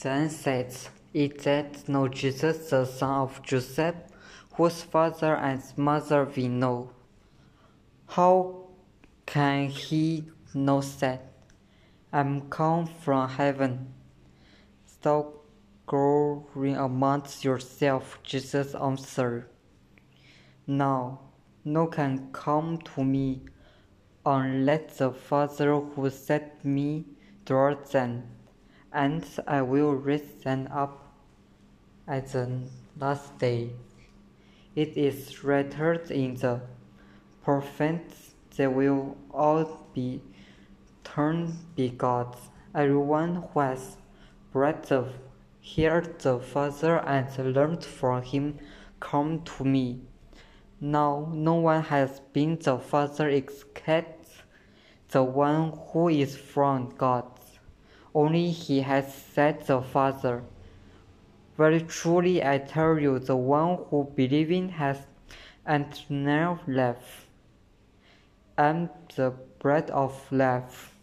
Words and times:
Then 0.00 0.30
said, 0.30 0.76
it 1.12 1.42
that 1.42 1.88
no 1.88 2.06
Jesus, 2.06 2.70
the 2.70 2.84
son 2.84 3.22
of 3.22 3.42
Joseph, 3.42 3.96
whose 4.54 4.82
father 4.82 5.34
and 5.36 5.62
mother 5.76 6.24
we 6.24 6.46
know? 6.46 6.90
How 8.06 8.68
can 9.26 9.68
he 9.68 10.24
know 10.54 10.80
that? 10.80 11.32
I'm 12.12 12.48
come 12.48 12.86
from 12.86 13.28
heaven. 13.28 13.92
Stop 14.86 15.44
glorying 15.86 16.76
amongst 16.76 17.44
yourself, 17.44 18.18
Jesus 18.22 18.74
answered. 18.74 19.48
Now, 20.66 21.20
no 21.64 21.86
can 21.86 22.30
come 22.32 22.78
to 22.78 23.04
me 23.04 23.42
unless 24.24 24.98
the 24.98 25.10
Father 25.10 25.74
who 25.76 26.10
sent 26.10 26.64
me 26.64 27.04
draws 27.44 27.90
them, 27.90 28.24
and 28.92 29.24
I 29.46 29.62
will 29.62 29.94
raise 29.94 30.32
them 30.44 30.68
up 30.72 31.04
at 32.06 32.32
the 32.32 32.60
last 32.98 33.38
day. 33.38 33.70
It 34.74 34.96
is 34.96 35.42
written 35.44 36.00
in 36.10 36.34
the 36.36 36.60
prophets, 37.42 38.34
they 38.56 38.66
will 38.66 39.16
all 39.30 39.86
be 39.94 40.20
turned 41.04 41.54
be 41.74 41.90
gods. 41.90 42.38
Everyone 42.74 43.42
who 43.52 43.60
has 43.60 43.96
breath 44.52 44.92
of 44.92 45.14
heard 45.76 46.18
the 46.20 46.38
Father 46.38 46.98
and 46.98 47.54
learned 47.54 47.84
from 47.84 48.22
him 48.22 48.58
come 49.00 49.42
to 49.42 49.64
me. 49.64 50.00
Now 50.80 51.30
no 51.32 51.54
one 51.54 51.82
has 51.84 52.20
been 52.32 52.58
the 52.58 52.78
Father 52.78 53.28
except 53.28 54.26
the 55.10 55.22
one 55.22 55.72
who 55.92 56.08
is 56.08 56.36
from 56.36 56.94
God. 56.96 57.24
Only 58.18 58.50
he 58.50 58.80
has 58.80 59.14
said 59.14 59.64
the 59.64 59.80
Father. 59.80 60.42
Very 61.56 61.82
truly 61.82 62.42
I 62.42 62.58
tell 62.58 62.98
you, 62.98 63.20
the 63.20 63.36
one 63.36 63.78
who 63.90 64.10
believes 64.16 64.72
has 64.72 64.98
eternal 65.64 66.58
life. 66.66 67.28
I 68.56 68.70
am 68.70 68.90
the 69.14 69.30
bread 69.60 69.88
of 69.90 70.12
life. 70.32 70.96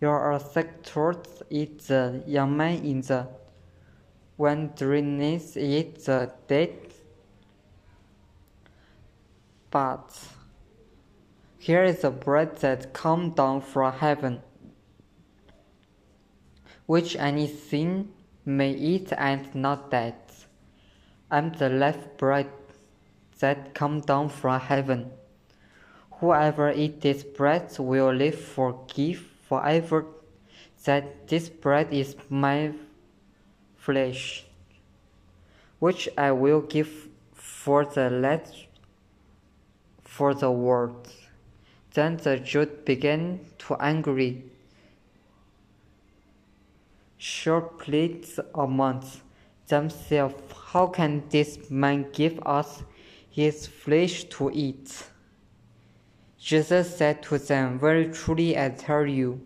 Your 0.00 0.32
ancestors 0.32 1.42
eat 1.50 1.80
the 1.88 2.22
young 2.24 2.56
man 2.56 2.84
in 2.84 3.00
the 3.00 3.26
wilderness, 4.38 5.56
is 5.56 6.04
the 6.04 6.30
dead. 6.46 6.94
But 9.72 10.35
here 11.66 11.82
is 11.82 12.02
the 12.02 12.10
bread 12.12 12.56
that 12.58 12.92
come 12.92 13.30
down 13.30 13.60
from 13.60 13.92
heaven, 13.92 14.40
which 16.86 17.16
any 17.16 17.48
sin 17.48 18.08
may 18.44 18.70
eat 18.70 19.12
and 19.18 19.52
not 19.52 19.90
dead. 19.90 20.14
I 21.28 21.38
am 21.38 21.50
the 21.54 21.68
life 21.68 22.16
bread 22.18 22.46
that 23.40 23.74
come 23.74 24.00
down 24.00 24.28
from 24.28 24.60
heaven. 24.60 25.10
Whoever 26.20 26.70
eats 26.70 27.02
this 27.02 27.24
bread 27.24 27.76
will 27.80 28.12
live 28.12 28.38
for 28.38 28.86
forgive 28.86 29.26
forever. 29.48 30.06
That 30.84 31.26
this 31.26 31.48
bread 31.48 31.92
is 31.92 32.14
my 32.30 32.74
flesh, 33.74 34.46
which 35.80 36.08
I 36.16 36.30
will 36.30 36.60
give 36.60 37.08
for 37.34 37.84
the 37.84 38.08
life 38.08 38.54
for 40.04 40.32
the 40.32 40.52
world. 40.52 41.10
Then 41.96 42.18
the 42.18 42.36
Jews 42.36 42.68
began 42.84 43.40
to 43.56 43.74
angry. 43.80 44.44
Sharply 47.16 48.22
amongst 48.54 49.22
themselves, 49.66 50.34
how 50.66 50.88
can 50.88 51.22
this 51.30 51.70
man 51.70 52.10
give 52.12 52.38
us 52.44 52.82
his 53.30 53.66
flesh 53.66 54.24
to 54.24 54.50
eat? 54.52 55.04
Jesus 56.38 56.98
said 56.98 57.22
to 57.22 57.38
them, 57.38 57.78
Very 57.78 58.12
truly 58.12 58.58
I 58.58 58.68
tell 58.68 59.06
you, 59.06 59.40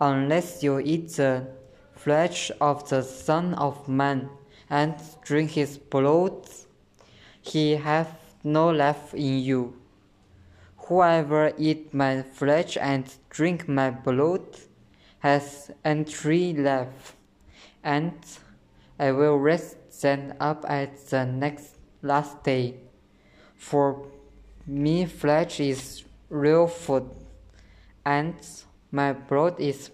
unless 0.00 0.62
you 0.62 0.78
eat 0.78 1.12
the 1.16 1.48
flesh 1.96 2.50
of 2.62 2.88
the 2.88 3.02
Son 3.02 3.52
of 3.56 3.86
Man 3.90 4.30
and 4.70 4.94
drink 5.22 5.50
his 5.50 5.76
blood, 5.76 6.48
he 7.42 7.72
hath 7.72 8.38
no 8.42 8.70
life 8.70 9.12
in 9.12 9.40
you. 9.40 9.74
Whoever 10.90 11.52
eat 11.56 11.94
my 11.94 12.22
flesh 12.22 12.76
and 12.76 13.04
drink 13.28 13.68
my 13.68 13.92
blood 13.92 14.58
has 15.20 15.70
entry 15.84 16.52
life, 16.52 17.14
and 17.84 18.14
I 18.98 19.12
will 19.12 19.36
raise 19.36 19.76
them 20.02 20.34
up 20.40 20.64
at 20.68 21.06
the 21.06 21.24
next 21.24 21.76
last 22.02 22.42
day. 22.42 22.74
For 23.54 24.04
me 24.66 25.06
flesh 25.06 25.60
is 25.60 26.02
real 26.28 26.66
food, 26.66 27.08
and 28.04 28.34
my 28.90 29.12
blood 29.12 29.60
is 29.60 29.92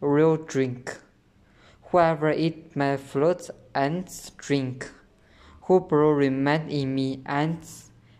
real 0.00 0.36
drink. 0.36 0.98
Whoever 1.92 2.32
eat 2.32 2.74
my 2.74 2.96
flesh 2.96 3.50
and 3.72 4.10
drink, 4.38 4.90
who 5.66 5.78
will 5.78 6.10
remain 6.10 6.68
in 6.70 6.92
me 6.92 7.22
and 7.24 7.64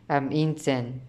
am 0.08 0.30
in 0.30 0.54
them 0.54 1.00